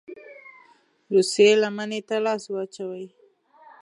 [1.13, 3.05] روسيې لمني ته لاس واچوي.